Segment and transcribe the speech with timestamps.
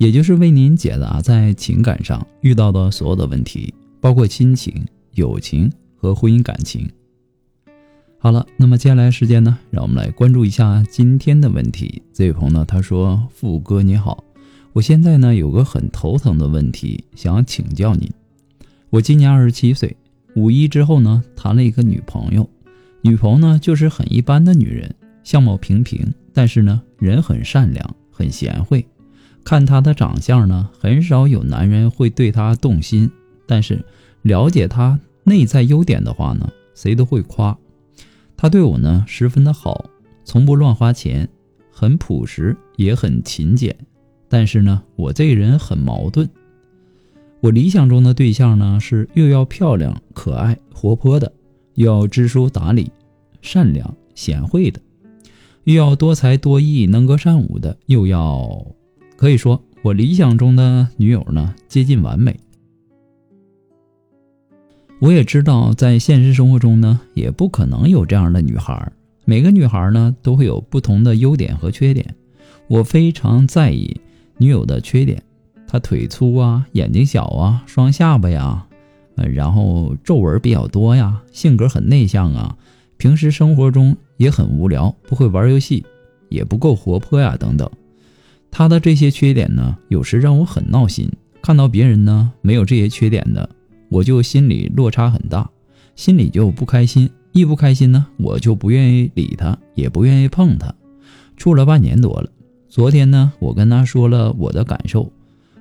[0.00, 4.82] 也就是为您解答在情感上遇到的所有的问题，包括亲情、
[5.12, 6.88] 友情和婚姻感情。
[8.18, 12.00] 好了，那么接下来时间呢，让我们来关注一下今天的问题。
[12.14, 14.24] 这位朋友呢，他说：“富哥你好，
[14.72, 18.10] 我现在呢有个很头疼的问题，想请教您。
[18.88, 19.94] 我今年二十七岁，
[20.34, 22.48] 五一之后呢谈了一个女朋友，
[23.02, 24.94] 女朋友呢就是很一般的女人，
[25.24, 28.82] 相貌平平，但是呢人很善良，很贤惠。
[29.44, 33.10] 看她的长相呢，很少有男人会对她动心，
[33.46, 33.84] 但是
[34.22, 37.56] 了解她内在优点的话呢，谁都会夸。”
[38.36, 39.84] 他对我呢十分的好，
[40.24, 41.28] 从不乱花钱，
[41.70, 43.76] 很朴实也很勤俭。
[44.30, 46.26] 但是呢，我这人很矛盾。
[47.40, 51.30] 我理想中的对象呢是又要漂亮、可爱、活泼的，
[51.74, 52.90] 又要知书达理、
[53.42, 54.80] 善良、贤惠的，
[55.64, 58.66] 又要多才多艺、能歌善舞的，又要
[59.20, 62.40] 可以说我理想中的女友呢接近完美。
[64.98, 68.90] 我也知道，在现实生活中呢，也不可能有这样的女孩。
[69.26, 72.14] 每个女孩呢，都会有不同的优点和缺点。
[72.66, 74.00] 我非常在意
[74.38, 75.22] 女友的缺点，
[75.68, 78.66] 她腿粗啊，眼睛小啊，双下巴呀，
[79.16, 82.56] 呃，然后皱纹比较多呀，性格很内向啊，
[82.96, 85.84] 平时生活中也很无聊，不会玩游戏，
[86.30, 87.70] 也不够活泼呀，等等。
[88.50, 91.10] 他的这些缺点呢，有时让我很闹心。
[91.42, 93.48] 看到别人呢，没有这些缺点的。
[93.88, 95.50] 我就心里落差很大，
[95.96, 100.72] 心里就不开心，一不开心呢，我就不愿意理他，也不愿意碰他。
[101.36, 102.30] 处了半年多了，
[102.68, 105.10] 昨天呢，我跟他说了我的感受，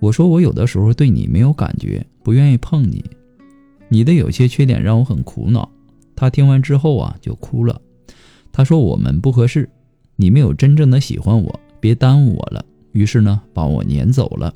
[0.00, 3.04] 我说我有的时候对你没有感觉，不愿意碰你，
[3.88, 5.70] 你的有些缺点让我很苦恼。
[6.14, 7.80] 他听完之后啊，就哭了。
[8.52, 9.70] 他说我们不合适，
[10.16, 12.62] 你没有真正的喜欢我，别耽误我了。
[12.92, 14.54] 于是呢，把我撵走了，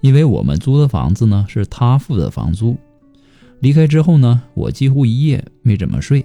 [0.00, 2.76] 因为我们租的房子呢是他付的房租。
[3.60, 6.24] 离开之后呢，我几乎一夜没怎么睡。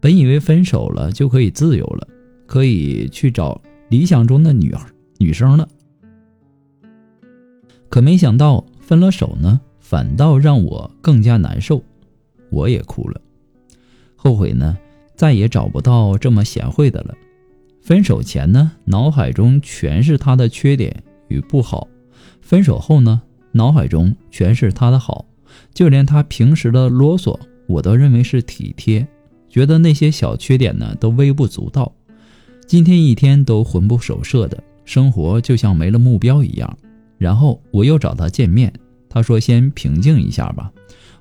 [0.00, 2.08] 本以为分手了就可以自由了，
[2.46, 4.74] 可以去找理想中的女
[5.18, 5.68] 女生了。
[7.90, 11.82] 可没想到分了手呢，反倒让我更加难受。
[12.48, 13.20] 我也哭了，
[14.16, 14.78] 后悔呢，
[15.14, 17.14] 再也找不到这么贤惠的了。
[17.80, 21.88] 分手前呢，脑海中全是他的缺点与不好；
[22.40, 25.26] 分手后呢，脑海中全是他的好。
[25.74, 27.36] 就连他平时的啰嗦，
[27.66, 29.06] 我都认为是体贴，
[29.48, 31.92] 觉得那些小缺点呢都微不足道。
[32.66, 36.78] 今天一天都魂不守舍的生活，就像没了目标一样。
[37.18, 38.72] 然后我又找他见面，
[39.08, 40.70] 他说先平静一下吧。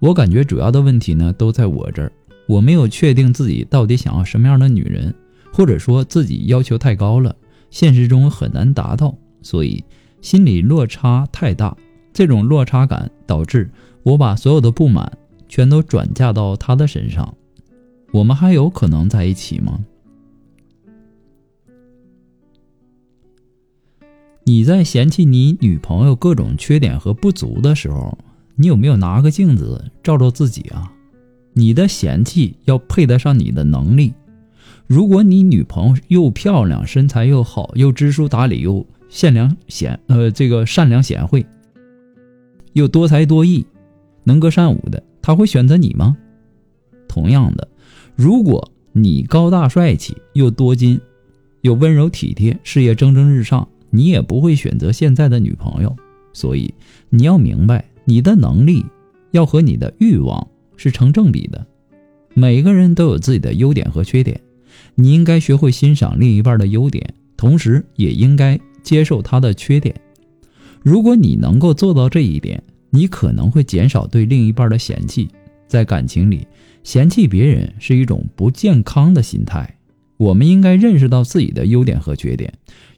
[0.00, 2.10] 我感觉主要的问题呢都在我这儿，
[2.48, 5.14] 我没有确定自己到底想要什么样的女人，
[5.56, 7.34] 或者说自己要求太高了，
[7.70, 9.82] 现实中很难达到，所以
[10.20, 11.74] 心理落差太大。
[12.12, 13.70] 这种落差感导致。
[14.02, 15.10] 我把所有的不满
[15.48, 17.34] 全都转嫁到他的身上，
[18.12, 19.82] 我们还有可能在一起吗？
[24.44, 28.18] 你在嫌弃你女朋友各种缺点和不足的时候，
[28.56, 30.92] 你有没有拿个镜子照照自己啊？
[31.54, 34.12] 你的嫌弃要配得上你的能力。
[34.86, 41.44] 如果你女朋友又漂亮、身材又好、又知书达理、又善良贤呃这个善良贤惠，
[42.72, 43.66] 又多才多艺。
[44.22, 46.16] 能歌善舞的，她会选择你吗？
[47.08, 47.68] 同样的，
[48.14, 51.00] 如果你高大帅气又多金，
[51.62, 55.94] 又温柔体贴，事业蒸蒸日上，你也不会选择现在的女朋友。
[56.32, 56.72] 所以
[57.08, 58.84] 你要明白，你的能力
[59.30, 60.46] 要和你的欲望
[60.76, 61.66] 是成正比的。
[62.34, 64.40] 每个人都有自己的优点和缺点，
[64.94, 69.94] 你应该学会欣赏另一半的优点，同时也应该接受他的缺点。
[70.82, 75.28] 如果你能够做到这一点，你可能会减少对另一半的嫌弃，
[75.66, 76.46] 在感情里，
[76.84, 79.76] 嫌弃别人是一种不健康的心态。
[80.16, 82.52] 我们应该认识到自己的优点和缺点，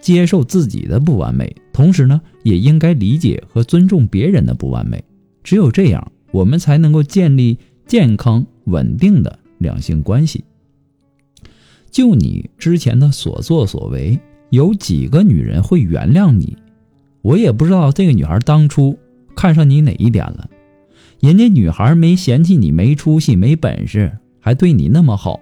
[0.00, 5.02] 接受自己的不完美，同时呢，也应该理解和尊重别人的不完美。
[5.42, 10.44] 只有这样，我们才能够建立健康稳定的两性关系。
[11.92, 14.18] 就你之前的所作所为，
[14.50, 16.56] 有几个女人会原谅你？
[17.20, 18.98] 我也不知道这个女孩当初。
[19.34, 20.50] 看上你哪一点了？
[21.20, 25.40] 人家女孩没嫌弃你没出息、没本事，还对你那么好，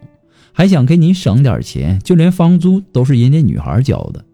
[0.52, 4.24] 还想给你省点钱，就连房租都是人家女孩交的。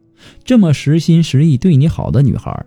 [0.44, 2.66] 这么实心实意对你好的女孩，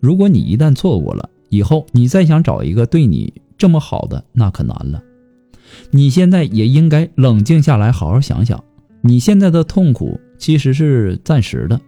[0.00, 5.02] 如果你一旦错过了，以后你再想找一个对你这么好的，那可难了。
[5.90, 8.64] 你现在也应该冷静下来，好好想想，
[9.02, 11.80] 你现在的痛苦其实是暂时的。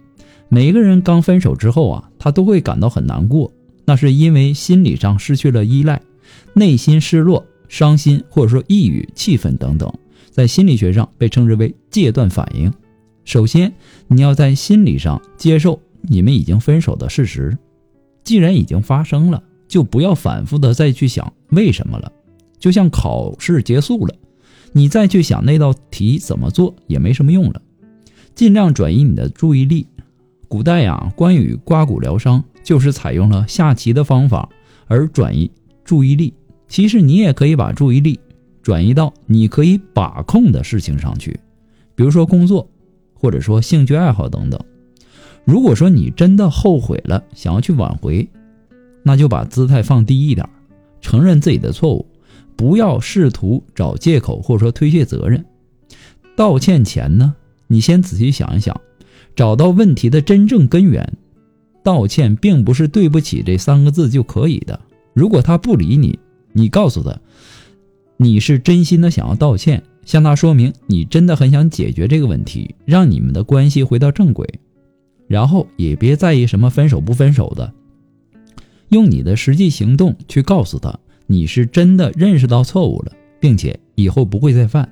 [0.49, 3.51] 每个人刚分手之后啊，他都会感到很难过，
[3.85, 6.01] 那是因为心理上失去了依赖，
[6.53, 9.91] 内心失落、伤心或者说抑郁、气愤等等，
[10.29, 12.71] 在心理学上被称之为戒断反应。
[13.25, 13.73] 首先，
[14.07, 17.57] 你要在心理上接受你们已经分手的事实，
[18.23, 22.11] 既然已经发生了，就不要反复的再去想为什么了。
[22.59, 24.13] 就像考试结束了，
[24.73, 27.61] 你再去想那道题怎么做也没什么用了，
[28.35, 29.87] 尽量转移你的注意力。
[30.47, 34.49] 古代呀，关羽刮骨疗伤就是采用了下棋的方法
[34.87, 35.49] 而转移
[35.83, 36.33] 注意力。
[36.67, 38.19] 其实你也可以把注意力
[38.61, 41.39] 转移到你可以把控的事情上去，
[41.95, 42.67] 比如说工作，
[43.13, 44.59] 或者说兴趣爱好等等。
[45.45, 48.27] 如果说你真的后悔了，想要去挽回，
[49.03, 50.47] 那就把姿态放低一点，
[51.01, 52.05] 承认自己的错误，
[52.55, 55.43] 不要试图找借口或者说推卸责任。
[56.35, 57.35] 道歉前呢，
[57.67, 58.79] 你先仔细想一想。
[59.35, 61.17] 找到问题的真正根源，
[61.81, 64.79] 道歉并不是“对不起”这三个字就可以的。
[65.13, 66.19] 如果他不理你，
[66.51, 67.19] 你告诉他，
[68.17, 74.47] 你是真心的想要道歉，向他说明你真的很想解决这个问题，让你们的关系回到正轨。
[75.27, 77.73] 然后也别在意什么分手不分手的，
[78.89, 84.87] 用你的实际行动去告诉他，你是真的认识到错误了，并且以后不会再犯。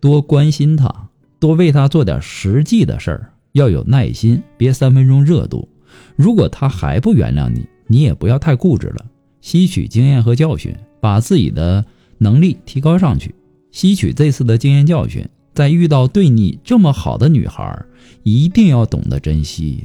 [0.00, 3.32] 多关心他，多为他做点实际的事儿。
[3.52, 5.68] 要有耐心，别三分钟热度。
[6.16, 9.04] 如果他还不原谅你，你也不要太固执了，
[9.42, 11.84] 吸取经验和教训，把自己的
[12.16, 13.34] 能力提高上去。
[13.70, 17.84] 吸取这次的经验教训，在遇到对你这么好的女孩，
[18.22, 19.84] 一定要懂得珍惜，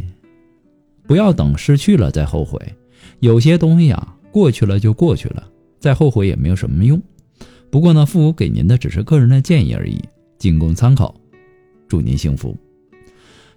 [1.05, 2.59] 不要等失去了再后悔。
[3.19, 5.47] 有些东西啊，过去了就过去了，
[5.79, 7.01] 再后悔也没有什么用。
[7.69, 10.01] 不过呢，父母给您的只是个人的建议而已，
[10.37, 11.15] 仅供参考。
[11.87, 12.55] 祝您幸福。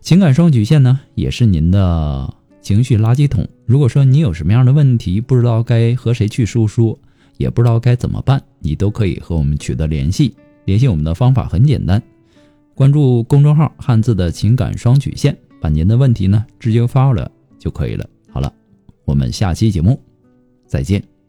[0.00, 3.46] 情感双曲线呢，也是您的情绪垃圾桶。
[3.67, 6.99] 如果说你有什么样的问题，不知道该和谁去诉说，
[7.37, 10.34] 也不知道该怎么办，你都可以和我们取得联系。
[10.64, 12.02] 联系我们的方法很简单，
[12.75, 17.28] 关注公众号“汉字的情感双曲线”，把您的问题呢直接发过来
[17.58, 18.08] 就可以了。
[18.31, 18.52] 好了，
[19.05, 20.00] 我们下期节目
[20.67, 21.19] 再见。